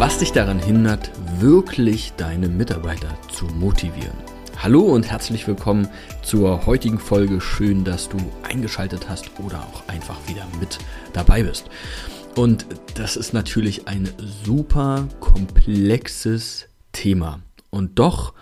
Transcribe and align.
Was 0.00 0.16
dich 0.16 0.32
daran 0.32 0.58
hindert, 0.58 1.10
wirklich 1.40 2.14
deine 2.16 2.48
Mitarbeiter 2.48 3.18
zu 3.30 3.44
motivieren. 3.44 4.16
Hallo 4.56 4.80
und 4.80 5.10
herzlich 5.10 5.46
willkommen 5.46 5.88
zur 6.22 6.64
heutigen 6.64 6.98
Folge. 6.98 7.42
Schön, 7.42 7.84
dass 7.84 8.08
du 8.08 8.16
eingeschaltet 8.42 9.10
hast 9.10 9.30
oder 9.40 9.58
auch 9.60 9.86
einfach 9.88 10.16
wieder 10.26 10.46
mit 10.58 10.78
dabei 11.12 11.42
bist. 11.42 11.68
Und 12.34 12.64
das 12.94 13.18
ist 13.18 13.34
natürlich 13.34 13.88
ein 13.88 14.08
super 14.42 15.06
komplexes 15.20 16.68
Thema. 16.92 17.40
Und 17.68 17.98
doch, 17.98 18.32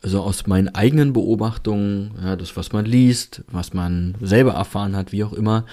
so 0.00 0.22
aus 0.22 0.46
meinen 0.46 0.74
eigenen 0.74 1.12
Beobachtungen, 1.12 2.12
ja, 2.24 2.36
das, 2.36 2.56
was 2.56 2.72
man 2.72 2.86
liest, 2.86 3.44
was 3.48 3.74
man 3.74 4.14
selber 4.22 4.52
erfahren 4.54 4.96
hat, 4.96 5.12
wie 5.12 5.24
auch 5.24 5.34
immer, 5.34 5.66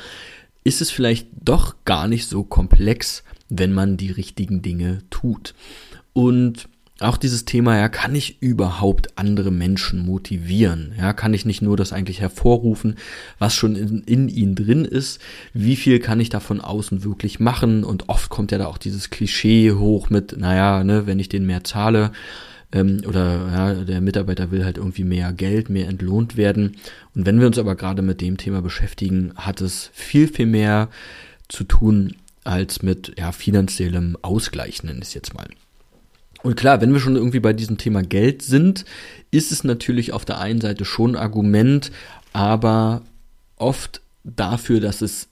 ist 0.66 0.82
es 0.82 0.92
vielleicht 0.92 1.30
doch 1.42 1.76
gar 1.86 2.10
nicht 2.10 2.28
so 2.28 2.44
komplex, 2.44 3.24
wenn 3.56 3.72
man 3.72 3.98
die 3.98 4.12
richtigen 4.12 4.62
Dinge 4.62 5.00
tut. 5.10 5.54
Und 6.14 6.68
auch 7.00 7.18
dieses 7.18 7.46
Thema, 7.46 7.78
ja, 7.78 7.90
kann 7.90 8.16
ich 8.16 8.42
überhaupt 8.42 9.18
andere 9.18 9.52
Menschen 9.52 10.06
motivieren? 10.06 10.94
Ja, 10.98 11.14
kann 11.14 11.34
ich 11.34 11.46
nicht 11.46 11.62
nur 11.62 11.76
das 11.76 11.92
eigentlich 11.92 12.22
hervorrufen, 12.22 12.96
was 13.40 13.56
schon 13.56 13.76
in, 13.76 14.04
in 14.04 14.30
ihnen 14.30 14.56
drin 14.56 14.86
ist? 14.86 15.20
Wie 15.54 15.76
viel 15.76 16.00
kann 16.00 16.20
ich 16.20 16.30
da 16.30 16.40
von 16.40 16.62
außen 16.62 17.04
wirklich 17.04 17.40
machen? 17.40 17.84
Und 17.84 18.10
oft 18.10 18.30
kommt 18.30 18.52
ja 18.52 18.58
da 18.58 18.68
auch 18.68 18.78
dieses 18.78 19.10
Klischee 19.10 19.74
hoch 19.74 20.10
mit, 20.10 20.38
naja, 20.38 20.84
ne, 20.84 21.06
wenn 21.06 21.20
ich 21.20 21.30
den 21.30 21.46
mehr 21.46 21.64
zahle, 21.64 22.12
ähm, 22.72 23.02
oder 23.08 23.48
ja, 23.52 23.74
der 23.84 24.02
Mitarbeiter 24.02 24.52
will 24.52 24.64
halt 24.64 24.78
irgendwie 24.78 25.04
mehr 25.04 25.34
Geld, 25.34 25.70
mehr 25.70 25.88
entlohnt 25.88 26.38
werden. 26.38 26.78
Und 27.16 27.26
wenn 27.26 27.40
wir 27.40 27.48
uns 27.48 27.58
aber 27.58 27.76
gerade 27.76 28.02
mit 28.02 28.22
dem 28.22 28.38
Thema 28.38 28.62
beschäftigen, 28.62 29.34
hat 29.36 29.62
es 29.62 29.90
viel, 29.94 30.28
viel 30.28 30.48
mehr 30.48 30.90
zu 31.50 31.66
tun 31.66 32.16
als 32.44 32.82
mit 32.82 33.14
ja, 33.18 33.32
finanziellem 33.32 34.18
Ausgleich, 34.22 34.84
nenne 34.84 35.00
ich 35.02 35.10
es 35.10 35.14
jetzt 35.14 35.34
mal. 35.34 35.48
Und 36.44 36.58
klar, 36.58 36.82
wenn 36.82 36.92
wir 36.92 37.00
schon 37.00 37.16
irgendwie 37.16 37.40
bei 37.40 37.54
diesem 37.54 37.78
Thema 37.78 38.04
Geld 38.04 38.42
sind, 38.42 38.84
ist 39.32 39.52
es 39.52 39.64
natürlich 39.64 40.12
auf 40.12 40.26
der 40.26 40.40
einen 40.40 40.60
Seite 40.60 40.84
schon 40.84 41.16
ein 41.16 41.22
Argument, 41.22 41.92
aber 42.34 43.02
oft 43.56 44.02
dafür, 44.26 44.82
dass 44.82 45.02
es 45.02 45.30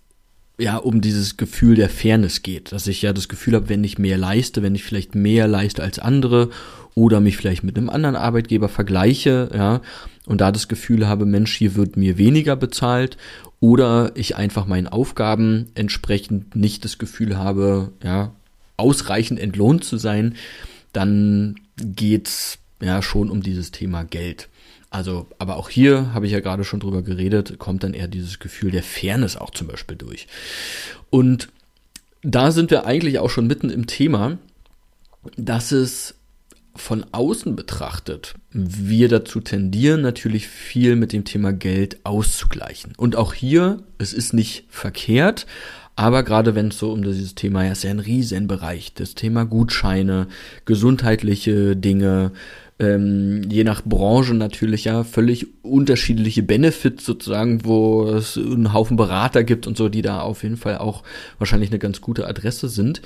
ja 0.58 0.78
um 0.78 1.02
dieses 1.02 1.38
Gefühl 1.38 1.76
der 1.76 1.90
Fairness 1.90 2.44
geht, 2.44 2.72
dass 2.72 2.88
ich 2.88 3.02
ja 3.02 3.14
das 3.14 3.28
Gefühl 3.28 3.56
habe, 3.56 3.68
wenn 3.68 3.84
ich 3.84 3.98
mehr 3.98 4.18
leiste, 4.18 4.62
wenn 4.62 4.76
ich 4.76 4.84
vielleicht 4.84 5.16
mehr 5.16 5.48
leiste 5.48 5.84
als 5.84 6.00
andere 6.00 6.50
oder 6.96 7.20
mich 7.20 7.36
vielleicht 7.36 7.64
mit 7.64 7.78
einem 7.78 7.90
anderen 7.90 8.16
Arbeitgeber 8.16 8.70
vergleiche, 8.70 9.50
ja, 9.54 9.82
und 10.28 10.40
da 10.40 10.52
das 10.52 10.68
Gefühl 10.68 11.08
habe, 11.08 11.26
Mensch, 11.26 11.56
hier 11.58 11.76
wird 11.76 11.98
mir 11.98 12.18
weniger 12.18 12.56
bezahlt 12.56 13.18
oder 13.62 14.12
ich 14.16 14.36
einfach 14.36 14.66
meinen 14.66 14.88
Aufgaben 14.88 15.68
entsprechend 15.76 16.56
nicht 16.56 16.84
das 16.84 16.98
Gefühl 16.98 17.38
habe, 17.38 17.94
ja, 18.04 18.34
ausreichend 18.76 19.40
entlohnt 19.40 19.86
zu 19.86 19.98
sein, 19.98 20.36
dann 20.92 21.56
geht's 21.78 22.58
ja 22.82 23.02
schon 23.02 23.30
um 23.30 23.42
dieses 23.42 23.72
Thema 23.72 24.04
Geld. 24.04 24.50
Also, 24.90 25.28
aber 25.38 25.56
auch 25.56 25.70
hier 25.70 26.14
habe 26.14 26.26
ich 26.26 26.34
ja 26.34 26.42
gerade 26.42 26.66
schon 26.66 26.80
drüber 26.82 27.04
geredet, 27.04 27.60
kommt 27.60 27.84
dann 27.84 27.94
eher 27.94 28.08
dieses 28.08 28.40
Gefühl 28.40 28.72
der 28.72 28.84
Fairness 28.84 29.38
auch 29.38 29.52
zum 29.52 29.68
Beispiel 29.68 29.96
durch. 29.96 30.28
Und 31.12 31.48
da 32.24 32.52
sind 32.52 32.72
wir 32.72 32.86
eigentlich 32.86 33.20
auch 33.20 33.30
schon 33.30 33.48
mitten 33.48 33.70
im 33.70 33.86
Thema, 33.86 34.40
dass 35.38 35.72
es 35.72 36.16
von 36.76 37.06
außen 37.12 37.56
betrachtet, 37.56 38.36
wir 38.52 39.10
dazu 39.10 39.42
tendieren, 39.42 40.02
natürlich 40.02 40.48
viel 40.48 40.96
mit 40.96 41.14
dem 41.14 41.26
Thema 41.26 41.52
Geld 41.52 42.00
auszugleichen. 42.06 42.94
Und 42.98 43.16
auch 43.16 43.34
hier, 43.34 43.84
es 43.98 44.14
ist 44.14 44.34
nicht 44.34 44.66
verkehrt, 44.70 45.46
aber 45.96 46.24
gerade 46.24 46.56
wenn 46.56 46.70
es 46.70 46.80
so 46.80 46.92
um 46.92 47.04
dieses 47.04 47.36
Thema, 47.36 47.66
ja, 47.66 47.74
ist 47.74 47.84
ja 47.84 47.92
ein 47.92 48.00
Riesenbereich, 48.00 48.94
das 48.94 49.16
Thema 49.16 49.46
Gutscheine, 49.46 50.28
gesundheitliche 50.66 51.76
Dinge, 51.76 52.32
ähm, 52.82 53.44
je 53.48 53.64
nach 53.64 53.84
Branche 53.84 54.34
natürlich 54.34 54.86
ja 54.86 55.04
völlig 55.04 55.46
unterschiedliche 55.62 56.42
Benefits 56.42 57.06
sozusagen, 57.06 57.64
wo 57.64 58.08
es 58.08 58.38
einen 58.38 58.74
Haufen 58.74 58.98
Berater 58.98 59.44
gibt 59.44 59.68
und 59.68 59.78
so, 59.78 59.88
die 59.88 60.02
da 60.02 60.22
auf 60.22 60.42
jeden 60.42 60.58
Fall 60.58 60.80
auch 60.80 61.04
wahrscheinlich 61.38 61.70
eine 61.70 61.78
ganz 61.78 62.02
gute 62.02 62.28
Adresse 62.28 62.70
sind. 62.70 63.04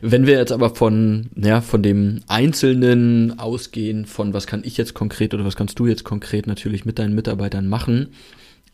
Wenn 0.00 0.26
wir 0.26 0.38
jetzt 0.38 0.50
aber 0.50 0.74
von, 0.74 1.28
ja, 1.36 1.60
von 1.60 1.82
dem 1.82 2.20
Einzelnen 2.26 3.38
ausgehen, 3.38 4.06
von 4.06 4.32
was 4.32 4.46
kann 4.46 4.62
ich 4.64 4.78
jetzt 4.78 4.94
konkret 4.94 5.34
oder 5.34 5.44
was 5.44 5.56
kannst 5.56 5.78
du 5.78 5.86
jetzt 5.86 6.04
konkret 6.04 6.46
natürlich 6.46 6.86
mit 6.86 6.98
deinen 6.98 7.14
Mitarbeitern 7.14 7.68
machen, 7.68 8.08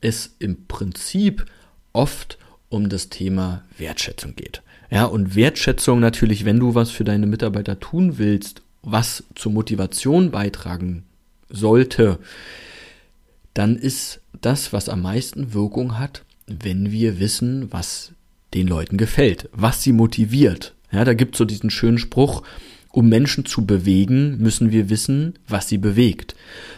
es 0.00 0.36
im 0.38 0.68
Prinzip 0.68 1.46
oft 1.92 2.38
um 2.68 2.88
das 2.88 3.08
Thema 3.08 3.64
Wertschätzung 3.76 4.36
geht. 4.36 4.62
Ja, 4.88 5.04
und 5.06 5.34
Wertschätzung 5.34 5.98
natürlich, 5.98 6.44
wenn 6.44 6.60
du 6.60 6.76
was 6.76 6.92
für 6.92 7.04
deine 7.04 7.26
Mitarbeiter 7.26 7.80
tun 7.80 8.18
willst 8.18 8.62
was 8.82 9.24
zur 9.34 9.52
Motivation 9.52 10.30
beitragen 10.30 11.04
sollte, 11.48 12.18
dann 13.54 13.76
ist 13.76 14.20
das, 14.40 14.72
was 14.72 14.88
am 14.88 15.02
meisten 15.02 15.52
Wirkung 15.52 15.98
hat, 15.98 16.24
wenn 16.46 16.92
wir 16.92 17.18
wissen, 17.18 17.72
was 17.72 18.12
den 18.54 18.68
Leuten 18.68 18.96
gefällt, 18.96 19.48
was 19.52 19.82
sie 19.82 19.92
motiviert. 19.92 20.74
Ja, 20.90 21.04
da 21.04 21.14
gibt 21.14 21.34
es 21.34 21.38
so 21.38 21.44
diesen 21.44 21.70
schönen 21.70 21.98
Spruch, 21.98 22.42
um 22.90 23.08
Menschen 23.08 23.44
zu 23.44 23.66
bewegen, 23.66 24.38
müssen 24.38 24.70
wir 24.70 24.88
wissen, 24.88 25.34
was 25.46 25.68
sie 25.68 25.78
bewegt. 25.78 26.34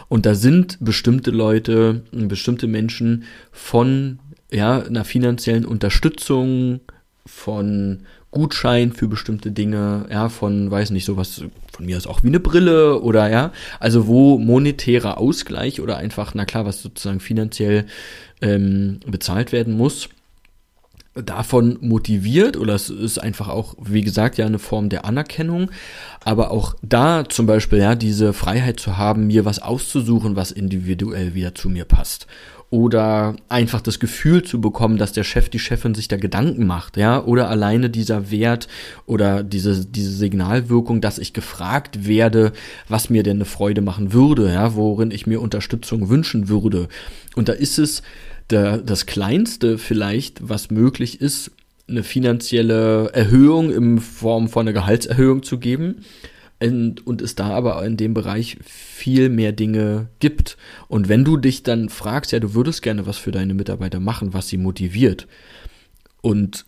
Und 0.09 0.27
da 0.27 0.35
sind 0.35 0.79
bestimmte 0.81 1.31
Leute, 1.31 2.03
bestimmte 2.13 2.67
Menschen 2.67 3.25
von 3.53 4.19
ja, 4.51 4.81
einer 4.81 5.05
finanziellen 5.05 5.65
Unterstützung, 5.65 6.81
von 7.25 8.01
Gutschein 8.33 8.93
für 8.93 9.07
bestimmte 9.07 9.53
Dinge, 9.53 10.07
ja, 10.11 10.29
von, 10.29 10.71
weiß 10.71 10.91
nicht, 10.91 11.05
sowas, 11.05 11.45
von 11.81 11.87
mir 11.87 11.97
ist 11.97 12.07
auch 12.07 12.23
wie 12.23 12.29
eine 12.29 12.41
Brille 12.41 13.01
oder 13.01 13.31
ja, 13.31 13.53
also 13.79 14.07
wo 14.07 14.37
monetärer 14.37 15.17
Ausgleich 15.17 15.81
oder 15.81 15.97
einfach, 15.97 16.35
na 16.35 16.45
klar, 16.45 16.67
was 16.67 16.83
sozusagen 16.83 17.21
finanziell 17.21 17.87
ähm, 18.43 19.01
bezahlt 19.07 19.51
werden 19.51 19.79
muss, 19.79 20.11
davon 21.15 21.79
motiviert 21.81 22.59
oder 22.59 22.75
es 22.75 22.91
ist 22.91 23.17
einfach 23.17 23.49
auch, 23.49 23.77
wie 23.81 24.03
gesagt, 24.03 24.37
ja 24.37 24.45
eine 24.45 24.59
Form 24.59 24.91
der 24.91 25.07
Anerkennung, 25.07 25.71
aber 26.23 26.51
auch 26.51 26.75
da 26.83 27.27
zum 27.27 27.47
Beispiel 27.47 27.79
ja 27.79 27.95
diese 27.95 28.35
Freiheit 28.35 28.79
zu 28.79 28.99
haben, 28.99 29.29
mir 29.29 29.47
was 29.47 29.61
auszusuchen, 29.61 30.37
was 30.37 30.53
individuell 30.53 31.33
wieder 31.33 31.55
zu 31.55 31.71
mir 31.71 31.87
passt 31.87 32.27
oder 32.71 33.35
einfach 33.49 33.81
das 33.81 33.99
Gefühl 33.99 34.45
zu 34.45 34.61
bekommen, 34.61 34.97
dass 34.97 35.13
der 35.13 35.25
Chef, 35.25 35.49
die 35.49 35.59
Chefin 35.59 35.97
sich 35.97 36.07
da 36.07 36.17
Gedanken 36.17 36.67
macht, 36.67 36.97
ja, 36.97 37.23
oder 37.23 37.51
alleine 37.51 37.91
dieser 37.91 38.31
Wert 38.31 38.69
oder 39.07 39.43
diese, 39.43 39.85
diese 39.85 40.13
Signalwirkung, 40.13 41.01
dass 41.01 41.19
ich 41.19 41.33
gefragt 41.33 42.07
werde, 42.07 42.53
was 42.89 43.11
mir 43.11 43.25
denn 43.25 43.39
eine 43.39 43.45
Freude 43.45 43.81
machen 43.81 44.13
würde, 44.13 44.53
ja, 44.53 44.77
worin 44.77 45.11
ich 45.11 45.27
mir 45.27 45.41
Unterstützung 45.41 46.09
wünschen 46.09 46.49
würde. 46.49 46.89
Und 47.35 47.49
da 47.49 47.53
ist 47.55 47.79
es 47.81 48.03
der, 48.51 48.79
das 48.79 49.07
Kleinste 49.07 49.77
vielleicht, 49.77 50.49
was 50.49 50.71
möglich 50.71 51.21
ist, 51.21 51.51
eine 51.89 52.05
finanzielle 52.05 53.11
Erhöhung 53.13 53.73
in 53.73 53.99
Form 53.99 54.49
von 54.49 54.69
einer 54.69 54.73
Gehaltserhöhung 54.73 55.43
zu 55.43 55.59
geben 55.59 56.05
und, 56.63 57.07
und 57.07 57.23
es 57.23 57.35
da 57.35 57.51
aber 57.51 57.85
in 57.85 57.97
dem 57.97 58.15
Bereich 58.15 58.59
viel 58.65 59.29
mehr 59.29 59.53
Dinge 59.53 60.09
gibt. 60.19 60.57
Und 60.89 61.09
wenn 61.09 61.25
du 61.25 61.37
dich 61.37 61.63
dann 61.63 61.89
fragst, 61.89 62.33
ja, 62.33 62.41
du 62.41 62.55
würdest 62.55 62.83
gerne 62.83 63.07
was 63.07 63.17
für 63.17 63.33
deine 63.33 63.55
Mitarbeiter 63.55 64.01
machen, 64.01 64.35
was 64.35 64.49
sie 64.49 64.59
motiviert 64.59 65.27
und 66.21 66.67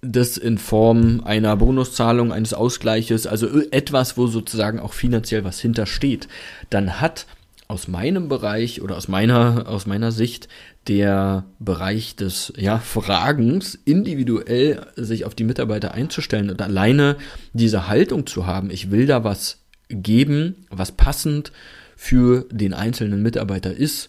das 0.00 0.36
in 0.36 0.58
Form 0.58 1.22
einer 1.24 1.56
Bonuszahlung, 1.56 2.32
eines 2.32 2.54
Ausgleiches, 2.54 3.26
also 3.26 3.60
etwas, 3.70 4.16
wo 4.16 4.28
sozusagen 4.28 4.78
auch 4.78 4.92
finanziell 4.92 5.44
was 5.44 5.60
hintersteht, 5.60 6.28
dann 6.70 7.00
hat 7.00 7.26
aus 7.68 7.86
meinem 7.86 8.28
Bereich 8.28 8.80
oder 8.80 8.96
aus 8.96 9.08
meiner, 9.08 9.68
aus 9.68 9.86
meiner 9.86 10.10
Sicht 10.10 10.48
der 10.88 11.44
Bereich 11.58 12.16
des 12.16 12.52
ja, 12.56 12.78
Fragens, 12.78 13.74
individuell 13.84 14.86
sich 14.96 15.26
auf 15.26 15.34
die 15.34 15.44
Mitarbeiter 15.44 15.92
einzustellen 15.92 16.48
und 16.48 16.62
alleine 16.62 17.16
diese 17.52 17.86
Haltung 17.86 18.26
zu 18.26 18.46
haben, 18.46 18.70
ich 18.70 18.90
will 18.90 19.06
da 19.06 19.22
was 19.22 19.58
geben, 19.90 20.66
was 20.70 20.92
passend 20.92 21.52
für 21.94 22.46
den 22.50 22.72
einzelnen 22.72 23.22
Mitarbeiter 23.22 23.74
ist, 23.74 24.08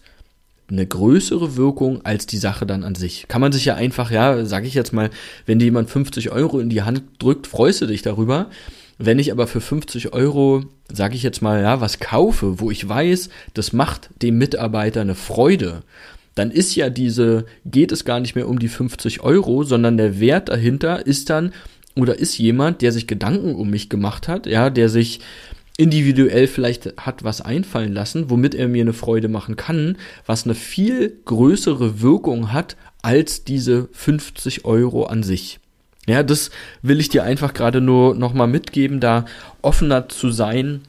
eine 0.70 0.86
größere 0.86 1.56
Wirkung 1.56 2.04
als 2.04 2.26
die 2.26 2.38
Sache 2.38 2.64
dann 2.64 2.84
an 2.84 2.94
sich. 2.94 3.26
Kann 3.28 3.40
man 3.40 3.52
sich 3.52 3.64
ja 3.66 3.74
einfach, 3.74 4.10
ja, 4.10 4.44
sage 4.46 4.68
ich 4.68 4.74
jetzt 4.74 4.92
mal, 4.92 5.10
wenn 5.44 5.58
dir 5.58 5.66
jemand 5.66 5.90
50 5.90 6.30
Euro 6.30 6.60
in 6.60 6.70
die 6.70 6.82
Hand 6.82 7.02
drückt, 7.18 7.46
freust 7.46 7.82
du 7.82 7.86
dich 7.86 8.02
darüber. 8.02 8.48
Wenn 9.02 9.18
ich 9.18 9.32
aber 9.32 9.46
für 9.46 9.62
50 9.62 10.12
Euro, 10.12 10.62
sage 10.92 11.14
ich 11.14 11.22
jetzt 11.22 11.40
mal, 11.40 11.62
ja, 11.62 11.80
was 11.80 12.00
kaufe, 12.00 12.60
wo 12.60 12.70
ich 12.70 12.86
weiß, 12.86 13.30
das 13.54 13.72
macht 13.72 14.10
dem 14.20 14.36
Mitarbeiter 14.36 15.00
eine 15.00 15.14
Freude, 15.14 15.84
dann 16.34 16.50
ist 16.50 16.74
ja 16.74 16.90
diese, 16.90 17.46
geht 17.64 17.92
es 17.92 18.04
gar 18.04 18.20
nicht 18.20 18.34
mehr 18.34 18.46
um 18.46 18.58
die 18.58 18.68
50 18.68 19.22
Euro, 19.22 19.62
sondern 19.62 19.96
der 19.96 20.20
Wert 20.20 20.50
dahinter 20.50 21.06
ist 21.06 21.30
dann 21.30 21.54
oder 21.96 22.18
ist 22.18 22.36
jemand, 22.36 22.82
der 22.82 22.92
sich 22.92 23.06
Gedanken 23.06 23.54
um 23.54 23.70
mich 23.70 23.88
gemacht 23.88 24.28
hat, 24.28 24.46
ja, 24.46 24.68
der 24.68 24.90
sich 24.90 25.20
individuell 25.78 26.46
vielleicht 26.46 26.98
hat 26.98 27.24
was 27.24 27.40
einfallen 27.40 27.94
lassen, 27.94 28.28
womit 28.28 28.54
er 28.54 28.68
mir 28.68 28.82
eine 28.82 28.92
Freude 28.92 29.28
machen 29.28 29.56
kann, 29.56 29.96
was 30.26 30.44
eine 30.44 30.54
viel 30.54 31.20
größere 31.24 32.02
Wirkung 32.02 32.52
hat 32.52 32.76
als 33.00 33.44
diese 33.44 33.88
50 33.92 34.66
Euro 34.66 35.04
an 35.04 35.22
sich. 35.22 35.58
Ja, 36.06 36.22
das 36.22 36.50
will 36.82 37.00
ich 37.00 37.08
dir 37.08 37.24
einfach 37.24 37.54
gerade 37.54 37.80
nur 37.80 38.14
nochmal 38.14 38.48
mitgeben, 38.48 39.00
da 39.00 39.26
offener 39.62 40.08
zu 40.08 40.30
sein. 40.30 40.82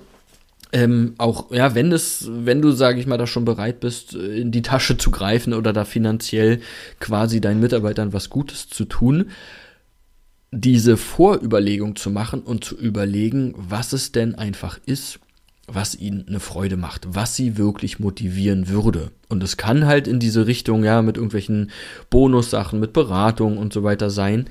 Ähm, 0.73 1.15
auch, 1.17 1.51
ja, 1.51 1.75
wenn 1.75 1.91
es, 1.91 2.29
wenn 2.29 2.61
du, 2.61 2.71
sage 2.71 2.99
ich 2.99 3.05
mal, 3.05 3.17
da 3.17 3.27
schon 3.27 3.43
bereit 3.43 3.81
bist, 3.81 4.13
in 4.13 4.51
die 4.51 4.61
Tasche 4.61 4.97
zu 4.97 5.11
greifen 5.11 5.53
oder 5.53 5.73
da 5.73 5.83
finanziell 5.83 6.61
quasi 6.99 7.41
deinen 7.41 7.59
Mitarbeitern 7.59 8.13
was 8.13 8.29
Gutes 8.29 8.69
zu 8.69 8.85
tun, 8.85 9.31
diese 10.51 10.97
Vorüberlegung 10.97 11.95
zu 11.95 12.09
machen 12.09 12.41
und 12.41 12.63
zu 12.63 12.77
überlegen, 12.77 13.53
was 13.57 13.93
es 13.93 14.11
denn 14.11 14.35
einfach 14.35 14.79
ist, 14.85 15.19
was 15.67 15.95
ihnen 15.95 16.25
eine 16.27 16.39
Freude 16.39 16.77
macht, 16.77 17.07
was 17.09 17.35
sie 17.35 17.57
wirklich 17.57 17.99
motivieren 17.99 18.67
würde. 18.67 19.11
Und 19.29 19.43
es 19.43 19.57
kann 19.57 19.85
halt 19.85 20.07
in 20.07 20.19
diese 20.19 20.47
Richtung, 20.47 20.83
ja, 20.83 21.01
mit 21.01 21.15
irgendwelchen 21.15 21.71
Bonussachen, 22.09 22.79
mit 22.79 22.93
Beratung 22.93 23.57
und 23.57 23.71
so 23.71 23.83
weiter 23.83 24.09
sein. 24.09 24.47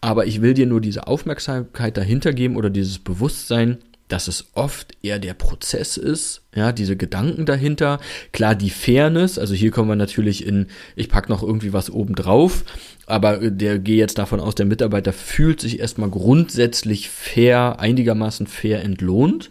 Aber 0.00 0.26
ich 0.26 0.40
will 0.40 0.54
dir 0.54 0.66
nur 0.66 0.80
diese 0.80 1.06
Aufmerksamkeit 1.06 1.96
dahinter 1.96 2.32
geben 2.32 2.56
oder 2.56 2.70
dieses 2.70 2.98
Bewusstsein, 2.98 3.78
dass 4.08 4.26
es 4.26 4.46
oft 4.54 4.96
eher 5.02 5.18
der 5.18 5.34
Prozess 5.34 5.96
ist, 5.96 6.42
ja, 6.54 6.72
diese 6.72 6.96
Gedanken 6.96 7.44
dahinter. 7.44 8.00
Klar, 8.32 8.54
die 8.54 8.70
Fairness, 8.70 9.38
also 9.38 9.54
hier 9.54 9.70
kommen 9.70 9.90
wir 9.90 9.96
natürlich 9.96 10.46
in, 10.46 10.66
ich 10.96 11.10
pack 11.10 11.28
noch 11.28 11.42
irgendwie 11.42 11.74
was 11.74 11.90
oben 11.90 12.14
drauf, 12.14 12.64
aber 13.06 13.50
der 13.50 13.78
gehe 13.78 13.98
jetzt 13.98 14.18
davon 14.18 14.40
aus, 14.40 14.54
der 14.54 14.66
Mitarbeiter 14.66 15.12
fühlt 15.12 15.60
sich 15.60 15.78
erstmal 15.78 16.10
grundsätzlich 16.10 17.10
fair, 17.10 17.80
einigermaßen 17.80 18.46
fair 18.46 18.82
entlohnt. 18.82 19.50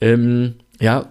Ähm, 0.00 0.56
ja, 0.78 1.08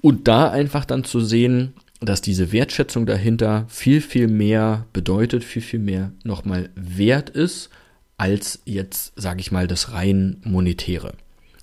und 0.00 0.26
da 0.28 0.50
einfach 0.50 0.86
dann 0.86 1.04
zu 1.04 1.20
sehen, 1.20 1.74
dass 2.02 2.20
diese 2.20 2.52
Wertschätzung 2.52 3.06
dahinter 3.06 3.66
viel, 3.68 4.00
viel 4.00 4.28
mehr 4.28 4.86
bedeutet, 4.92 5.44
viel, 5.44 5.62
viel 5.62 5.80
mehr 5.80 6.12
nochmal 6.24 6.70
wert 6.74 7.30
ist, 7.30 7.70
als 8.16 8.60
jetzt, 8.64 9.12
sage 9.16 9.40
ich 9.40 9.52
mal, 9.52 9.66
das 9.66 9.92
rein 9.92 10.36
monetäre. 10.44 11.14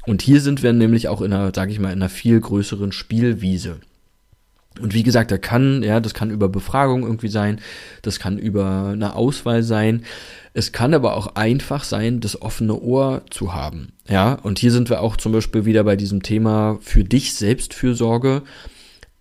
Und 0.05 0.21
hier 0.21 0.41
sind 0.41 0.63
wir 0.63 0.73
nämlich 0.73 1.07
auch 1.07 1.21
in 1.21 1.33
einer, 1.33 1.51
sage 1.53 1.71
ich 1.71 1.79
mal, 1.79 1.91
in 1.91 1.99
einer 1.99 2.09
viel 2.09 2.39
größeren 2.39 2.91
Spielwiese. 2.91 3.79
Und 4.79 4.93
wie 4.93 5.03
gesagt, 5.03 5.31
da 5.31 5.37
kann, 5.37 5.83
ja, 5.83 5.99
das 5.99 6.13
kann 6.13 6.31
über 6.31 6.47
Befragung 6.47 7.03
irgendwie 7.03 7.27
sein, 7.27 7.59
das 8.01 8.19
kann 8.19 8.37
über 8.37 8.91
eine 8.93 9.15
Auswahl 9.15 9.61
sein. 9.63 10.05
Es 10.53 10.71
kann 10.71 10.93
aber 10.93 11.15
auch 11.15 11.35
einfach 11.35 11.83
sein, 11.83 12.21
das 12.21 12.41
offene 12.41 12.79
Ohr 12.79 13.23
zu 13.29 13.53
haben. 13.53 13.93
Ja, 14.07 14.33
und 14.33 14.59
hier 14.59 14.71
sind 14.71 14.89
wir 14.89 15.01
auch 15.01 15.17
zum 15.17 15.31
Beispiel 15.31 15.65
wieder 15.65 15.83
bei 15.83 15.95
diesem 15.95 16.23
Thema 16.23 16.77
für 16.81 17.03
dich 17.03 17.33
Selbstfürsorge 17.33 18.43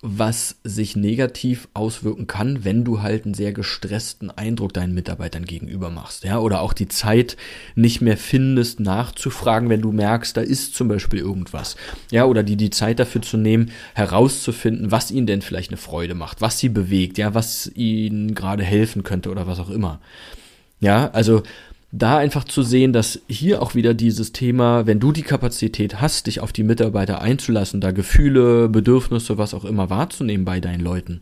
was 0.01 0.55
sich 0.63 0.95
negativ 0.95 1.67
auswirken 1.73 2.25
kann, 2.25 2.63
wenn 2.63 2.85
du 2.85 3.01
halt 3.01 3.25
einen 3.25 3.33
sehr 3.33 3.51
gestressten 3.51 4.31
Eindruck 4.31 4.73
deinen 4.73 4.93
Mitarbeitern 4.93 5.43
gegenüber 5.43 5.89
machst, 5.89 6.23
ja, 6.23 6.39
oder 6.39 6.61
auch 6.61 6.71
die 6.71 6.87
Zeit 6.87 7.35
nicht 7.75 7.99
mehr 7.99 8.15
findest, 8.15 8.79
nachzufragen, 8.79 9.67
wenn 9.69 9.81
du 9.81 9.91
merkst, 9.91 10.37
da 10.37 10.41
ist 10.41 10.73
zum 10.73 10.87
Beispiel 10.87 11.19
irgendwas, 11.19 11.75
ja, 12.11 12.23
oder 12.25 12.43
die 12.43 12.55
die 12.55 12.69
Zeit 12.69 12.99
dafür 12.99 13.21
zu 13.21 13.35
nehmen, 13.35 13.71
herauszufinden, 13.93 14.89
was 14.89 15.11
ihnen 15.11 15.27
denn 15.27 15.41
vielleicht 15.41 15.71
eine 15.71 15.77
Freude 15.77 16.15
macht, 16.15 16.39
was 16.39 16.59
sie 16.59 16.69
bewegt, 16.69 17.17
ja, 17.17 17.33
was 17.33 17.69
ihnen 17.75 18.35
gerade 18.35 18.63
helfen 18.63 19.03
könnte 19.03 19.29
oder 19.29 19.47
was 19.47 19.59
auch 19.59 19.69
immer, 19.69 19.99
ja, 20.79 21.09
also 21.11 21.43
da 21.91 22.17
einfach 22.19 22.43
zu 22.43 22.61
sehen, 22.61 22.93
dass 22.93 23.19
hier 23.27 23.61
auch 23.61 23.73
wieder 23.73 23.93
dieses 23.93 24.31
Thema, 24.31 24.85
wenn 24.85 24.99
du 24.99 25.11
die 25.11 25.23
Kapazität 25.23 26.01
hast, 26.01 26.27
dich 26.27 26.39
auf 26.39 26.53
die 26.53 26.63
Mitarbeiter 26.63 27.21
einzulassen, 27.21 27.81
da 27.81 27.91
Gefühle, 27.91 28.69
Bedürfnisse, 28.69 29.37
was 29.37 29.53
auch 29.53 29.65
immer 29.65 29.89
wahrzunehmen 29.89 30.45
bei 30.45 30.59
deinen 30.59 30.81
Leuten, 30.81 31.21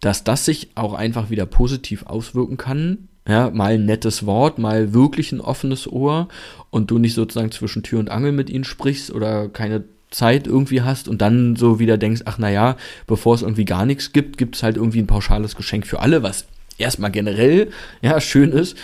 dass 0.00 0.22
das 0.22 0.44
sich 0.44 0.68
auch 0.74 0.92
einfach 0.92 1.30
wieder 1.30 1.46
positiv 1.46 2.04
auswirken 2.04 2.56
kann. 2.56 3.08
Ja, 3.28 3.50
mal 3.50 3.74
ein 3.74 3.84
nettes 3.84 4.26
Wort, 4.26 4.58
mal 4.58 4.92
wirklich 4.92 5.30
ein 5.30 5.40
offenes 5.40 5.90
Ohr 5.90 6.28
und 6.70 6.90
du 6.90 6.98
nicht 6.98 7.14
sozusagen 7.14 7.52
zwischen 7.52 7.82
Tür 7.82 8.00
und 8.00 8.10
Angel 8.10 8.32
mit 8.32 8.50
ihnen 8.50 8.64
sprichst 8.64 9.12
oder 9.12 9.48
keine 9.48 9.84
Zeit 10.10 10.46
irgendwie 10.46 10.82
hast 10.82 11.06
und 11.06 11.22
dann 11.22 11.54
so 11.54 11.78
wieder 11.78 11.96
denkst, 11.96 12.22
ach 12.24 12.38
naja, 12.38 12.76
bevor 13.06 13.34
es 13.34 13.42
irgendwie 13.42 13.66
gar 13.66 13.86
nichts 13.86 14.12
gibt, 14.12 14.36
gibt 14.36 14.56
es 14.56 14.62
halt 14.62 14.76
irgendwie 14.76 14.98
ein 14.98 15.06
pauschales 15.06 15.54
Geschenk 15.54 15.86
für 15.86 16.00
alle, 16.00 16.22
was 16.22 16.46
erstmal 16.78 17.10
generell 17.10 17.70
ja 18.02 18.20
schön 18.20 18.52
ist 18.52 18.76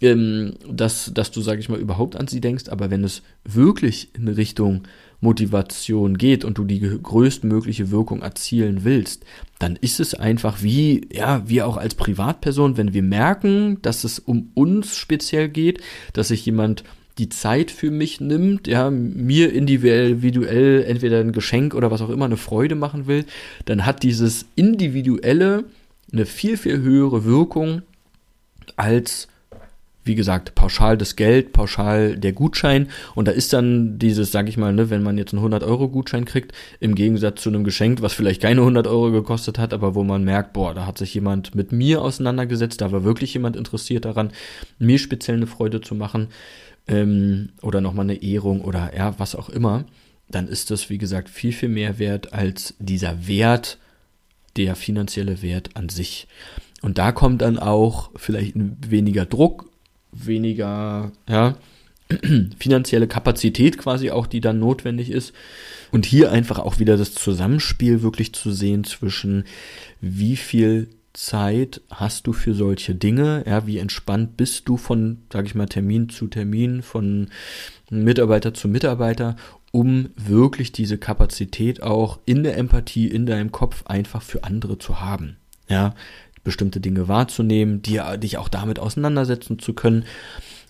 ähm, 0.00 0.54
dass, 0.68 1.12
dass 1.12 1.30
du, 1.30 1.40
sag 1.40 1.58
ich 1.58 1.68
mal, 1.68 1.80
überhaupt 1.80 2.16
an 2.16 2.28
sie 2.28 2.40
denkst, 2.40 2.68
aber 2.68 2.90
wenn 2.90 3.04
es 3.04 3.22
wirklich 3.44 4.10
in 4.14 4.28
Richtung 4.28 4.82
Motivation 5.20 6.16
geht 6.16 6.44
und 6.44 6.58
du 6.58 6.64
die 6.64 6.78
größtmögliche 6.80 7.90
Wirkung 7.90 8.22
erzielen 8.22 8.84
willst, 8.84 9.24
dann 9.58 9.74
ist 9.76 9.98
es 9.98 10.14
einfach 10.14 10.62
wie, 10.62 11.08
ja, 11.12 11.42
wir 11.48 11.66
auch 11.66 11.76
als 11.76 11.96
Privatperson, 11.96 12.76
wenn 12.76 12.94
wir 12.94 13.02
merken, 13.02 13.78
dass 13.82 14.04
es 14.04 14.20
um 14.20 14.50
uns 14.54 14.96
speziell 14.96 15.48
geht, 15.48 15.80
dass 16.12 16.28
sich 16.28 16.46
jemand 16.46 16.84
die 17.18 17.28
Zeit 17.28 17.72
für 17.72 17.90
mich 17.90 18.20
nimmt, 18.20 18.68
ja, 18.68 18.90
mir 18.90 19.52
individuell 19.52 20.84
entweder 20.84 21.18
ein 21.18 21.32
Geschenk 21.32 21.74
oder 21.74 21.90
was 21.90 22.00
auch 22.00 22.10
immer 22.10 22.26
eine 22.26 22.36
Freude 22.36 22.76
machen 22.76 23.08
will, 23.08 23.24
dann 23.64 23.84
hat 23.84 24.04
dieses 24.04 24.46
Individuelle 24.54 25.64
eine 26.12 26.26
viel, 26.26 26.56
viel 26.56 26.80
höhere 26.80 27.24
Wirkung 27.24 27.82
als 28.76 29.26
wie 30.04 30.14
gesagt, 30.14 30.54
pauschal 30.54 30.96
das 30.96 31.16
Geld, 31.16 31.52
pauschal 31.52 32.16
der 32.16 32.32
Gutschein. 32.32 32.88
Und 33.14 33.28
da 33.28 33.32
ist 33.32 33.52
dann 33.52 33.98
dieses, 33.98 34.32
sag 34.32 34.48
ich 34.48 34.56
mal, 34.56 34.72
ne, 34.72 34.90
wenn 34.90 35.02
man 35.02 35.18
jetzt 35.18 35.34
einen 35.34 35.44
100-Euro-Gutschein 35.44 36.24
kriegt, 36.24 36.52
im 36.80 36.94
Gegensatz 36.94 37.42
zu 37.42 37.50
einem 37.50 37.64
Geschenk, 37.64 38.00
was 38.00 38.14
vielleicht 38.14 38.42
keine 38.42 38.62
100 38.62 38.86
Euro 38.86 39.10
gekostet 39.10 39.58
hat, 39.58 39.74
aber 39.74 39.94
wo 39.94 40.04
man 40.04 40.24
merkt, 40.24 40.54
boah, 40.54 40.74
da 40.74 40.86
hat 40.86 40.98
sich 40.98 41.12
jemand 41.14 41.54
mit 41.54 41.72
mir 41.72 42.02
auseinandergesetzt, 42.02 42.80
da 42.80 42.90
war 42.90 43.04
wirklich 43.04 43.34
jemand 43.34 43.56
interessiert 43.56 44.06
daran, 44.06 44.30
mir 44.78 44.98
speziell 44.98 45.36
eine 45.36 45.46
Freude 45.46 45.80
zu 45.80 45.94
machen 45.94 46.28
ähm, 46.88 47.50
oder 47.62 47.80
nochmal 47.80 48.06
eine 48.06 48.22
Ehrung 48.22 48.62
oder 48.62 48.92
ja, 48.96 49.18
was 49.18 49.34
auch 49.34 49.50
immer, 49.50 49.84
dann 50.30 50.48
ist 50.48 50.70
das, 50.70 50.90
wie 50.90 50.98
gesagt, 50.98 51.28
viel, 51.28 51.52
viel 51.52 51.68
mehr 51.68 51.98
wert 51.98 52.32
als 52.32 52.74
dieser 52.78 53.26
Wert, 53.28 53.78
der 54.56 54.74
finanzielle 54.74 55.42
Wert 55.42 55.70
an 55.74 55.88
sich. 55.88 56.26
Und 56.82 56.98
da 56.98 57.12
kommt 57.12 57.42
dann 57.42 57.58
auch 57.58 58.10
vielleicht 58.16 58.54
weniger 58.56 59.26
Druck 59.26 59.67
weniger, 60.12 61.12
ja, 61.28 61.56
finanzielle 62.58 63.06
Kapazität 63.06 63.78
quasi 63.78 64.10
auch, 64.10 64.26
die 64.26 64.40
dann 64.40 64.58
notwendig 64.58 65.10
ist. 65.10 65.32
Und 65.90 66.06
hier 66.06 66.32
einfach 66.32 66.58
auch 66.58 66.78
wieder 66.78 66.96
das 66.96 67.14
Zusammenspiel 67.14 68.02
wirklich 68.02 68.34
zu 68.34 68.50
sehen 68.52 68.84
zwischen 68.84 69.44
wie 70.00 70.36
viel 70.36 70.88
Zeit 71.14 71.80
hast 71.90 72.26
du 72.26 72.32
für 72.32 72.54
solche 72.54 72.94
Dinge, 72.94 73.42
ja, 73.46 73.66
wie 73.66 73.78
entspannt 73.78 74.36
bist 74.36 74.68
du 74.68 74.76
von, 74.76 75.18
sag 75.32 75.46
ich 75.46 75.54
mal, 75.54 75.66
Termin 75.66 76.08
zu 76.08 76.28
Termin, 76.28 76.82
von 76.82 77.28
Mitarbeiter 77.90 78.54
zu 78.54 78.68
Mitarbeiter, 78.68 79.36
um 79.72 80.10
wirklich 80.16 80.72
diese 80.72 80.96
Kapazität 80.96 81.82
auch 81.82 82.20
in 82.24 82.42
der 82.42 82.56
Empathie, 82.56 83.08
in 83.08 83.26
deinem 83.26 83.50
Kopf 83.50 83.84
einfach 83.86 84.22
für 84.22 84.44
andere 84.44 84.78
zu 84.78 85.00
haben. 85.00 85.36
Ja, 85.68 85.94
bestimmte 86.48 86.80
Dinge 86.80 87.08
wahrzunehmen, 87.08 87.82
dir, 87.82 88.16
dich 88.16 88.38
auch 88.38 88.48
damit 88.48 88.78
auseinandersetzen 88.78 89.58
zu 89.58 89.74
können 89.74 90.06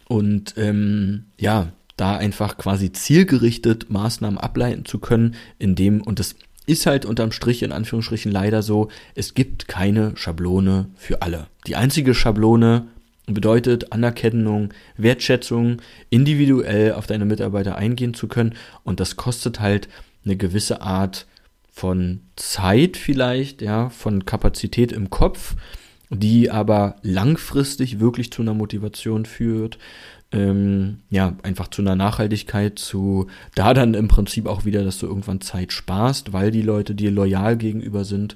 und 0.09 0.55
ähm, 0.57 1.27
ja, 1.39 1.69
da 1.97 2.17
einfach 2.17 2.57
quasi 2.57 2.91
zielgerichtet 2.91 3.89
Maßnahmen 3.89 4.41
ableiten 4.41 4.85
zu 4.87 4.99
können, 4.99 5.37
indem, 5.61 6.03
und 6.03 6.19
das 6.19 6.35
ist 6.67 6.87
halt 6.87 7.07
unterm 7.07 7.31
Strich 7.31 7.63
in 7.63 7.71
Anführungsstrichen 7.71 8.33
leider 8.33 8.63
so, 8.63 8.89
es 9.15 9.35
gibt 9.35 9.69
keine 9.69 10.17
Schablone 10.17 10.89
für 10.97 11.23
alle. 11.23 11.47
Die 11.69 11.77
einzige 11.77 12.13
Schablone 12.13 12.89
bedeutet 13.27 13.93
Anerkennung, 13.93 14.75
Wertschätzung, 14.97 15.81
individuell 16.11 16.95
auf 16.95 17.07
deine 17.07 17.25
Mitarbeiter 17.25 17.77
eingehen 17.77 18.15
zu 18.15 18.27
können 18.27 18.55
und 18.83 18.99
das 18.99 19.15
kostet 19.15 19.61
halt 19.61 19.89
eine 20.25 20.37
gewisse 20.37 20.83
Art 20.83 21.29
von 21.79 22.23
Zeit 22.35 22.97
vielleicht, 22.97 23.63
ja, 23.63 23.89
von 23.89 24.25
Kapazität 24.25 24.91
im 24.91 25.11
Kopf, 25.11 25.55
die 26.11 26.51
aber 26.51 26.97
langfristig 27.03 28.01
wirklich 28.01 28.33
zu 28.33 28.43
einer 28.43 28.53
Motivation 28.53 29.27
führt, 29.27 29.79
ähm, 30.33 30.99
ja, 31.09 31.37
einfach 31.45 31.69
zu 31.69 31.81
einer 31.81 31.95
Nachhaltigkeit, 31.95 32.81
zu 32.81 33.29
da 33.55 33.75
dann 33.75 33.95
im 33.95 34.09
Prinzip 34.09 34.47
auch 34.47 34.65
wieder, 34.65 34.83
dass 34.83 34.99
du 34.99 35.07
irgendwann 35.07 35.41
Zeit 35.41 35.73
sparst, 35.73 36.33
weil 36.33 36.51
die 36.51 36.63
Leute 36.63 36.97
dir 36.97 37.13
loyal 37.13 37.57
gegenüber 37.57 38.05
sind. 38.05 38.35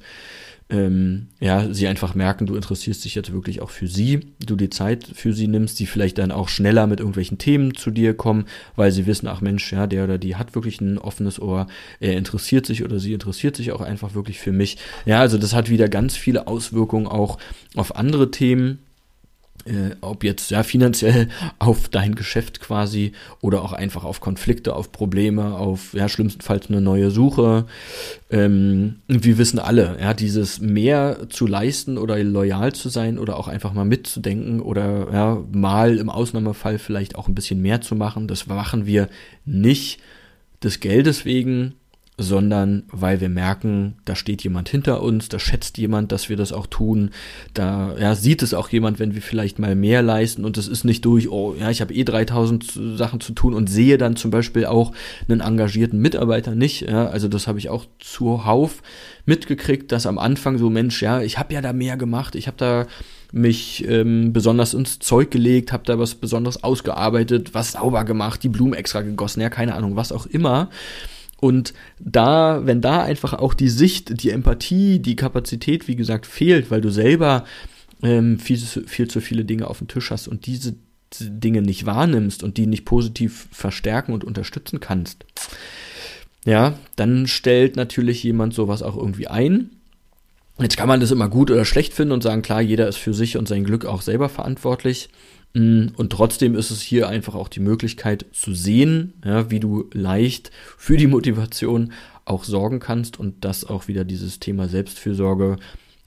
Ähm, 0.73 1.29
ja, 1.39 1.73
sie 1.73 1.87
einfach 1.87 2.15
merken, 2.15 2.47
du 2.47 2.57
interessierst 2.57 3.05
dich 3.05 3.15
jetzt 3.15 3.31
wirklich 3.31 3.61
auch 3.61 3.69
für 3.69 3.87
sie, 3.87 4.21
du 4.45 4.57
die 4.57 4.71
Zeit 4.71 5.07
für 5.13 5.35
sie 5.35 5.47
nimmst, 5.47 5.79
die 5.79 5.87
vielleicht 5.87 6.17
dann 6.17 6.33
auch 6.33 6.49
schneller 6.49 6.87
mit 6.87 6.99
irgendwelchen 6.99 7.37
Themen 7.37 7.75
zu 7.75 7.91
dir 7.91 8.15
kommen, 8.15 8.47
weil 8.75 8.91
sie 8.91 9.07
wissen, 9.07 9.29
ach 9.29 9.43
Mensch, 9.43 9.71
ja, 9.71 9.87
der 9.87 10.05
oder 10.05 10.17
die 10.17 10.37
hat 10.37 10.55
wirklich 10.55 10.81
ein 10.81 10.97
offenes 10.97 11.41
Ohr, 11.41 11.67
er 12.01 12.17
interessiert 12.17 12.65
sich 12.65 12.83
oder 12.83 12.99
sie 12.99 13.13
interessiert 13.13 13.55
sich 13.55 13.71
auch 13.73 13.83
einfach 13.83 14.15
wirklich 14.15 14.39
für 14.39 14.53
mich. 14.53 14.79
Ja, 15.05 15.21
also 15.21 15.37
das 15.37 15.55
hat 15.55 15.69
wieder 15.69 15.91
ganz 15.91 16.17
viele 16.17 16.47
Auswirkungen 16.47 17.07
auch 17.07 17.37
auf 17.75 17.95
andere 17.95 18.31
Themen 18.31 18.79
äh, 19.65 19.95
ob 20.01 20.25
jetzt 20.25 20.51
ja 20.51 20.63
finanziell 20.63 21.29
auf 21.59 21.89
dein 21.89 22.15
Geschäft 22.15 22.61
quasi 22.61 23.13
oder 23.41 23.63
auch 23.63 23.73
einfach 23.73 24.05
auf 24.05 24.21
Konflikte, 24.21 24.75
auf 24.75 24.93
Probleme, 24.93 25.55
auf 25.55 25.95
ja 25.95 26.09
schlimmstenfalls 26.09 26.69
eine 26.69 26.81
neue 26.81 27.11
Suche. 27.11 27.67
Ähm, 28.31 28.97
wir 29.07 29.39
wissen 29.39 29.59
alle, 29.59 29.99
ja 30.01 30.15
dieses 30.15 30.61
mehr 30.61 31.29
zu 31.29 31.47
leisten 31.47 31.99
oder 31.99 32.19
loyal 32.23 32.73
zu 32.73 32.89
sein 32.89 33.19
oder 33.19 33.39
auch 33.39 33.49
einfach 33.49 33.73
mal 33.73 33.85
mitzudenken 33.85 34.61
oder 34.61 35.13
ja 35.13 35.45
mal 35.53 35.99
im 35.99 36.11
Ausnahmefall 36.11 36.79
vielleicht 36.79 37.17
auch 37.17 37.29
ein 37.29 37.35
bisschen 37.35 37.63
mehr 37.63 37.81
zu 37.81 37.95
machen, 37.95 38.29
das 38.29 38.47
machen 38.47 38.87
wir 38.87 39.09
nicht 39.45 40.01
des 40.63 40.81
Geldes 40.81 41.25
wegen, 41.25 41.75
sondern 42.19 42.85
weil 42.93 43.21
wir 43.21 43.31
merken, 43.31 43.95
da 44.05 44.15
steht 44.15 44.45
jemand 44.45 44.69
hinter 44.69 45.03
uns, 45.03 45.31
da 45.31 45.39
schätzt 45.39 45.79
jemand, 45.79 46.13
dass 46.13 46.29
wir 46.29 46.37
das 46.37 46.53
auch 46.53 46.67
tun, 46.67 47.11
da 47.55 47.97
ja, 47.99 48.15
sieht 48.15 48.43
es 48.43 48.53
auch 48.53 48.69
jemand, 48.69 48.99
wenn 48.99 49.15
wir 49.15 49.23
vielleicht 49.23 49.59
mal 49.59 49.75
mehr 49.75 50.03
leisten. 50.03 50.45
Und 50.45 50.59
es 50.59 50.69
ist 50.69 50.85
nicht 50.85 51.05
durch, 51.07 51.31
oh 51.31 51.55
ja, 51.59 51.71
ich 51.71 51.81
habe 51.81 51.95
eh 51.95 52.05
3000 52.05 52.81
Sachen 52.97 53.21
zu 53.21 53.33
tun 53.33 53.55
und 53.55 53.69
sehe 53.69 53.97
dann 53.97 54.17
zum 54.17 54.31
Beispiel 54.31 54.67
auch 54.67 54.93
einen 55.27 55.41
engagierten 55.41 56.01
Mitarbeiter 56.01 56.55
nicht, 56.55 56.83
ja, 56.83 57.07
also 57.07 57.29
das 57.29 57.47
habe 57.47 57.59
ich 57.59 57.71
auch 57.71 57.87
zuhauf 57.99 58.83
mitgekriegt, 59.25 59.91
dass 59.91 60.07
am 60.07 60.19
Anfang 60.19 60.59
so, 60.59 60.69
Mensch, 60.69 61.01
ja, 61.01 61.23
ich 61.23 61.39
habe 61.39 61.55
ja 61.55 61.63
da 61.63 61.73
mehr 61.73 61.97
gemacht, 61.97 62.35
ich 62.35 62.47
habe 62.47 62.57
da 62.59 62.87
mich 63.33 63.89
ähm, 63.89 64.35
besonders 64.35 64.75
ins 64.75 64.99
Zeug 64.99 65.31
gelegt, 65.31 65.73
habe 65.73 65.85
da 65.87 65.99
was 65.99 66.15
besonders 66.15 66.63
ausgearbeitet, 66.63 67.55
was 67.55 67.73
sauber 67.73 68.05
gemacht, 68.05 68.43
die 68.43 68.51
Blumen 68.51 68.75
extra 68.75 69.01
gegossen, 69.01 69.41
ja, 69.41 69.49
keine 69.49 69.75
Ahnung, 69.75 69.97
was 69.97 70.13
auch 70.13 70.27
immer. 70.27 70.69
Und 71.43 71.75
da, 71.99 72.67
wenn 72.67 72.81
da 72.81 73.03
einfach 73.03 73.33
auch 73.33 73.53
die 73.55 73.69
Sicht, 73.69 74.23
die 74.23 74.31
Empathie, 74.31 75.01
die 75.01 75.17
Kapazität, 75.17 75.89
wie 75.89 75.97
gesagt, 75.97 76.25
fehlt, 76.25 76.71
weil 76.71 76.81
du 76.81 76.89
selber 76.89 77.43
ähm, 78.01 78.39
viel, 78.39 78.59
viel 78.59 79.09
zu 79.09 79.21
viele 79.21 79.45
Dinge 79.45 79.67
auf 79.67 79.79
dem 79.79 79.89
Tisch 79.89 80.13
hast 80.13 80.29
und 80.29 80.47
diese 80.47 80.77
Dinge 81.21 81.61
nicht 81.61 81.85
wahrnimmst 81.85 82.45
und 82.45 82.59
die 82.59 82.69
nicht 82.69 82.85
positiv 82.85 83.49
verstärken 83.51 84.13
und 84.13 84.23
unterstützen 84.23 84.79
kannst, 84.79 85.27
ja, 86.45 86.79
dann 86.95 87.27
stellt 87.27 87.75
natürlich 87.75 88.23
jemand 88.23 88.55
sowas 88.55 88.85
auch 88.85 88.97
irgendwie 88.97 89.27
ein. 89.27 89.71
Jetzt 90.61 90.77
kann 90.77 90.87
man 90.87 91.01
das 91.01 91.11
immer 91.11 91.29
gut 91.29 91.51
oder 91.51 91.65
schlecht 91.65 91.93
finden 91.93 92.13
und 92.13 92.23
sagen, 92.23 92.43
klar, 92.43 92.61
jeder 92.61 92.87
ist 92.87 92.99
für 92.99 93.15
sich 93.15 93.37
und 93.37 93.49
sein 93.49 93.65
Glück 93.65 93.85
auch 93.85 94.03
selber 94.03 94.29
verantwortlich. 94.29 95.09
Mm, 95.55 95.89
und 95.97 96.11
trotzdem 96.11 96.55
ist 96.55 96.71
es 96.71 96.81
hier 96.81 97.09
einfach 97.09 97.35
auch 97.35 97.49
die 97.49 97.61
Möglichkeit 97.61 98.27
zu 98.33 98.55
sehen, 98.55 99.15
ja, 99.25 99.51
wie 99.51 99.61
du 99.61 99.89
leicht 99.93 100.51
für 100.77 100.97
die 100.97 101.07
Motivation 101.07 101.93
auch 102.25 102.45
sorgen 102.45 102.81
kannst 102.81 103.19
und 103.19 103.45
dass 103.45 103.65
auch 103.65 103.89
wieder 103.89 104.05
dieses 104.05 104.41
Thema 104.41 104.69
Selbstfürsorge 104.69 105.57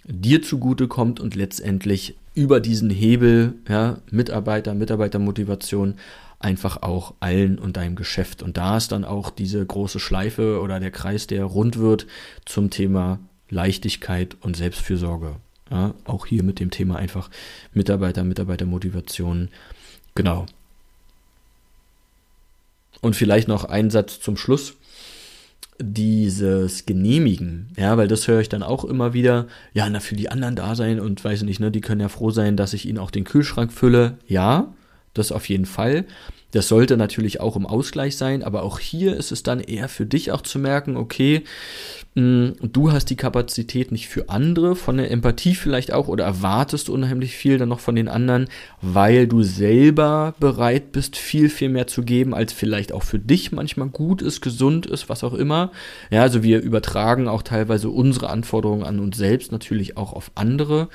dir 0.05 0.41
zugute 0.41 0.87
kommt 0.87 1.19
und 1.19 1.35
letztendlich 1.35 2.15
über 2.33 2.59
diesen 2.59 2.89
Hebel 2.89 3.53
ja, 3.67 3.99
Mitarbeiter, 4.11 4.73
Mitarbeitermotivation 4.73 5.95
einfach 6.39 6.83
auch 6.83 7.13
allen 7.19 7.57
und 7.57 7.77
deinem 7.77 7.95
Geschäft. 7.95 8.43
Und 8.43 8.57
da 8.57 8.77
ist 8.77 8.91
dann 8.91 9.05
auch 9.05 9.29
diese 9.29 9.65
große 9.65 9.99
Schleife 9.99 10.61
oder 10.61 10.79
der 10.79 10.91
Kreis, 10.91 11.27
der 11.27 11.45
rund 11.45 11.77
wird 11.77 12.07
zum 12.45 12.69
Thema 12.69 13.19
Leichtigkeit 13.49 14.37
und 14.41 14.55
Selbstfürsorge. 14.57 15.37
Ja, 15.71 15.93
auch 16.05 16.25
hier 16.25 16.43
mit 16.43 16.59
dem 16.59 16.69
Thema 16.69 16.97
einfach 16.97 17.29
Mitarbeiter, 17.73 18.23
Mitarbeitermotivation. 18.23 19.49
Genau. 20.13 20.45
Und 23.01 23.15
vielleicht 23.15 23.47
noch 23.47 23.65
ein 23.65 23.89
Satz 23.89 24.19
zum 24.19 24.37
Schluss. 24.37 24.75
Dieses 25.77 26.85
Genehmigen, 26.85 27.67
ja, 27.77 27.97
weil 27.97 28.07
das 28.07 28.27
höre 28.27 28.39
ich 28.39 28.47
dann 28.47 28.63
auch 28.63 28.85
immer 28.85 29.13
wieder. 29.13 29.47
Ja, 29.73 29.89
na, 29.89 29.99
für 29.99 30.15
die 30.15 30.29
anderen 30.29 30.55
da 30.55 30.73
sein 30.73 31.01
und 31.01 31.21
weiß 31.21 31.43
nicht, 31.43 31.59
ne, 31.59 31.69
die 31.69 31.81
können 31.81 31.99
ja 31.99 32.07
froh 32.07 32.31
sein, 32.31 32.55
dass 32.55 32.73
ich 32.73 32.85
ihnen 32.85 32.97
auch 32.97 33.11
den 33.11 33.25
Kühlschrank 33.25 33.73
fülle. 33.73 34.17
Ja, 34.27 34.73
das 35.15 35.31
auf 35.31 35.49
jeden 35.49 35.65
Fall. 35.65 36.05
Das 36.55 36.69
sollte 36.69 36.95
natürlich 36.95 37.41
auch 37.41 37.57
im 37.57 37.65
Ausgleich 37.65 38.15
sein, 38.15 38.41
aber 38.41 38.63
auch 38.63 38.79
hier 38.79 39.17
ist 39.17 39.33
es 39.33 39.43
dann 39.43 39.59
eher 39.59 39.89
für 39.89 40.05
dich 40.05 40.31
auch 40.31 40.39
zu 40.39 40.57
merken, 40.57 40.95
okay, 40.95 41.43
mm, 42.13 42.51
du 42.61 42.93
hast 42.93 43.09
die 43.09 43.17
Kapazität 43.17 43.91
nicht 43.91 44.07
für 44.07 44.29
andere, 44.29 44.77
von 44.77 44.95
der 44.95 45.11
Empathie 45.11 45.53
vielleicht 45.53 45.91
auch, 45.91 46.07
oder 46.07 46.23
erwartest 46.23 46.89
unheimlich 46.89 47.35
viel 47.35 47.57
dann 47.57 47.67
noch 47.67 47.81
von 47.81 47.95
den 47.95 48.07
anderen, 48.07 48.47
weil 48.81 49.27
du 49.27 49.43
selber 49.43 50.33
bereit 50.39 50.93
bist, 50.93 51.17
viel, 51.17 51.49
viel 51.49 51.67
mehr 51.67 51.87
zu 51.87 52.03
geben, 52.03 52.33
als 52.33 52.53
vielleicht 52.53 52.93
auch 52.93 53.03
für 53.03 53.19
dich 53.19 53.51
manchmal 53.51 53.89
gut 53.89 54.21
ist, 54.21 54.39
gesund 54.39 54.85
ist, 54.85 55.09
was 55.09 55.25
auch 55.25 55.33
immer. 55.33 55.73
Ja, 56.09 56.21
also 56.21 56.41
wir 56.41 56.61
übertragen 56.61 57.27
auch 57.27 57.41
teilweise 57.41 57.89
unsere 57.89 58.29
Anforderungen 58.29 58.83
an 58.83 59.01
uns 59.01 59.17
selbst 59.17 59.51
natürlich 59.51 59.97
auch 59.97 60.13
auf 60.13 60.31
andere. 60.35 60.87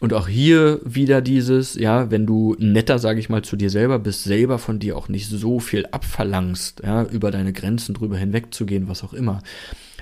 Und 0.00 0.12
auch 0.12 0.28
hier 0.28 0.80
wieder 0.84 1.20
dieses, 1.20 1.74
ja, 1.74 2.10
wenn 2.10 2.24
du 2.24 2.54
netter, 2.58 2.98
sage 2.98 3.18
ich 3.18 3.28
mal, 3.28 3.42
zu 3.42 3.56
dir 3.56 3.68
selber 3.68 3.98
bist, 3.98 4.24
selber 4.24 4.58
von 4.58 4.78
dir 4.78 4.96
auch 4.96 5.08
nicht 5.08 5.28
so 5.28 5.58
viel 5.58 5.86
abverlangst, 5.86 6.82
ja, 6.84 7.02
über 7.04 7.30
deine 7.30 7.52
Grenzen 7.52 7.94
drüber 7.94 8.16
hinwegzugehen, 8.16 8.88
was 8.88 9.02
auch 9.02 9.12
immer, 9.12 9.42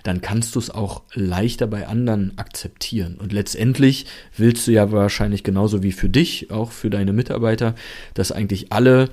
dann 0.03 0.21
kannst 0.21 0.55
du 0.55 0.59
es 0.59 0.71
auch 0.71 1.03
leichter 1.15 1.67
bei 1.67 1.87
anderen 1.87 2.37
akzeptieren. 2.37 3.17
Und 3.17 3.33
letztendlich 3.33 4.07
willst 4.37 4.67
du 4.67 4.73
ja 4.73 4.93
wahrscheinlich 4.93 5.43
genauso 5.43 5.83
wie 5.83 5.93
für 5.93 6.09
dich, 6.09 6.51
auch 6.51 6.73
für 6.73 6.91
deine 6.91 7.13
Mitarbeiter, 7.13 7.75
dass 8.15 8.33
eigentlich 8.33 8.73
alle 8.73 9.09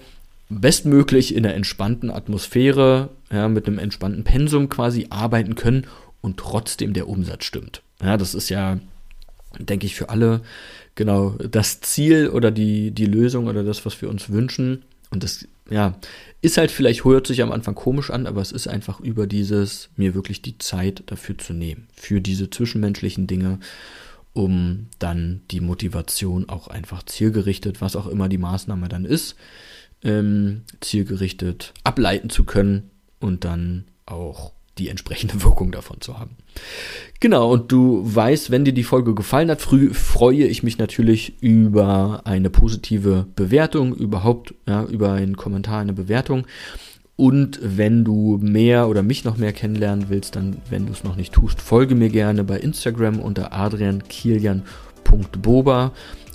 bestmöglich 0.49 1.33
in 1.33 1.45
einer 1.45 1.55
entspannten 1.55 2.11
Atmosphäre, 2.11 3.09
ja, 3.31 3.47
mit 3.47 3.67
einem 3.67 3.79
entspannten 3.79 4.23
Pensum 4.23 4.69
quasi 4.69 5.07
arbeiten 5.09 5.55
können 5.55 5.87
und 6.21 6.37
trotzdem 6.37 6.93
der 6.93 7.07
Umsatz 7.07 7.45
stimmt. 7.45 7.81
Ja, 8.03 8.17
das 8.17 8.35
ist 8.35 8.49
ja 8.49 8.79
denke 9.60 9.86
ich, 9.86 9.95
für 9.95 10.10
alle 10.10 10.41
genau 10.95 11.31
das 11.31 11.81
Ziel 11.81 12.29
oder 12.29 12.51
die, 12.51 12.91
die 12.91 13.05
Lösung 13.05 13.48
oder 13.48 13.63
das, 13.63 13.86
was 13.86 14.01
wir 14.01 14.10
uns 14.10 14.29
wünschen. 14.29 14.83
Und 15.10 15.24
das, 15.24 15.48
ja, 15.69 15.95
ist 16.41 16.57
halt 16.57 16.72
vielleicht, 16.72 17.05
hört 17.05 17.27
sich 17.27 17.41
am 17.41 17.51
Anfang 17.51 17.75
komisch 17.75 18.10
an, 18.10 18.27
aber 18.27 18.41
es 18.41 18.51
ist 18.51 18.67
einfach 18.67 19.00
über 19.00 19.27
dieses, 19.27 19.89
mir 19.95 20.13
wirklich 20.13 20.41
die 20.41 20.57
Zeit 20.57 21.03
dafür 21.05 21.38
zu 21.38 21.53
nehmen, 21.53 21.88
für 21.93 22.19
diese 22.19 22.50
zwischenmenschlichen 22.50 23.27
Dinge, 23.27 23.60
um 24.33 24.88
dann 25.00 25.41
die 25.51 25.62
Motivation 25.62 26.50
auch 26.50 26.67
einfach 26.67 27.03
zielgerichtet, 27.03 27.81
was 27.81 27.95
auch 27.95 28.07
immer 28.07 28.29
die 28.29 28.39
Maßnahme 28.39 28.89
dann 28.89 29.05
ist, 29.05 29.36
ähm, 30.03 30.63
zielgerichtet 30.81 31.74
ableiten 31.83 32.29
zu 32.29 32.43
können 32.43 32.89
und 33.19 33.45
dann 33.45 33.86
auch 34.05 34.51
die 34.77 34.89
entsprechende 34.89 35.35
Wirkung 35.43 35.71
davon 35.71 36.01
zu 36.01 36.19
haben. 36.19 36.37
Genau, 37.19 37.51
und 37.51 37.71
du 37.71 38.01
weißt, 38.03 38.51
wenn 38.51 38.65
dir 38.65 38.73
die 38.73 38.83
Folge 38.83 39.15
gefallen 39.15 39.49
hat, 39.49 39.61
früh, 39.61 39.93
freue 39.93 40.45
ich 40.45 40.61
mich 40.63 40.77
natürlich 40.77 41.41
über 41.41 42.21
eine 42.25 42.49
positive 42.49 43.25
Bewertung, 43.35 43.95
überhaupt 43.95 44.53
ja, 44.67 44.83
über 44.83 45.13
einen 45.13 45.37
Kommentar, 45.37 45.79
eine 45.79 45.93
Bewertung. 45.93 46.45
Und 47.15 47.59
wenn 47.61 48.03
du 48.03 48.39
mehr 48.41 48.89
oder 48.89 49.03
mich 49.03 49.23
noch 49.23 49.37
mehr 49.37 49.53
kennenlernen 49.53 50.07
willst, 50.09 50.35
dann, 50.35 50.57
wenn 50.69 50.87
du 50.87 50.91
es 50.91 51.03
noch 51.03 51.15
nicht 51.15 51.31
tust, 51.31 51.61
folge 51.61 51.93
mir 51.95 52.09
gerne 52.09 52.43
bei 52.43 52.57
Instagram 52.57 53.19
unter 53.19 53.53
adriankilian.boba. 53.53 55.91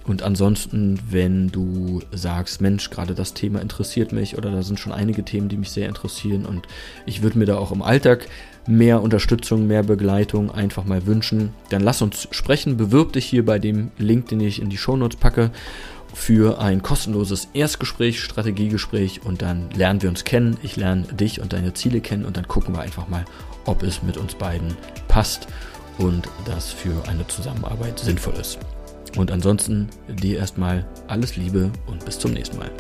Und 0.09 0.23
ansonsten, 0.23 0.99
wenn 1.11 1.49
du 1.49 2.01
sagst, 2.13 2.63
Mensch, 2.63 2.89
gerade 2.89 3.15
das 3.15 3.35
Thema 3.35 3.61
interessiert 3.61 4.11
mich 4.11 4.39
oder 4.39 4.51
da 4.51 4.63
sind 4.63 4.81
schon 4.81 4.93
einige 4.93 5.23
Themen, 5.23 5.51
die 5.51 5.59
mich 5.59 5.71
sehr 5.71 5.87
interessieren 5.87 6.47
und 6.47 6.67
ich 7.05 7.23
würde 7.23 7.39
mir 7.39 7.45
da 7.45 7.59
auch 7.59 7.73
im 7.73 7.83
Alltag 7.83 8.27
mehr 8.67 9.03
Unterstützung, 9.03 9.67
mehr 9.67 9.83
Begleitung 9.83 10.51
einfach 10.51 10.87
mal 10.87 11.07
wünschen, 11.07 11.53
dann 11.69 11.83
lass 11.83 12.01
uns 12.01 12.27
sprechen. 12.31 12.79
Bewirb 12.79 13.13
dich 13.13 13.27
hier 13.27 13.45
bei 13.45 13.59
dem 13.59 13.91
Link, 13.99 14.29
den 14.29 14.41
ich 14.41 14.63
in 14.63 14.71
die 14.71 14.79
Shownotes 14.79 15.19
packe, 15.19 15.51
für 16.15 16.59
ein 16.59 16.81
kostenloses 16.83 17.49
Erstgespräch, 17.53 18.23
Strategiegespräch 18.23 19.21
und 19.27 19.43
dann 19.43 19.71
lernen 19.73 20.01
wir 20.01 20.09
uns 20.09 20.25
kennen. 20.25 20.57
Ich 20.63 20.77
lerne 20.77 21.03
dich 21.03 21.43
und 21.43 21.53
deine 21.53 21.75
Ziele 21.75 22.01
kennen 22.01 22.25
und 22.25 22.39
dann 22.39 22.49
gucken 22.49 22.75
wir 22.75 22.81
einfach 22.81 23.09
mal, 23.09 23.27
ob 23.67 23.83
es 23.83 24.03
mit 24.03 24.17
uns 24.17 24.35
beiden 24.35 24.75
passt 25.07 25.49
und 25.99 26.31
das 26.47 26.73
für 26.73 27.07
eine 27.09 27.27
Zusammenarbeit 27.27 27.99
sinnvoll 27.99 28.35
ist. 28.41 28.59
Und 29.17 29.31
ansonsten 29.31 29.89
dir 30.09 30.39
erstmal 30.39 30.87
alles 31.07 31.37
Liebe 31.37 31.71
und 31.87 32.05
bis 32.05 32.19
zum 32.19 32.33
nächsten 32.33 32.59
Mal. 32.59 32.71